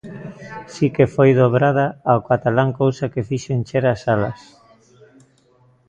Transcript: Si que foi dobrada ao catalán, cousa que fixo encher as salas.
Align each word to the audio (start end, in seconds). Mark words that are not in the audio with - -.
Si 0.73 0.87
que 0.95 1.05
foi 1.15 1.29
dobrada 1.41 1.85
ao 2.11 2.19
catalán, 2.29 2.69
cousa 2.81 3.11
que 3.13 3.27
fixo 3.29 3.51
encher 3.57 3.83
as 3.87 3.99
salas. 4.05 4.39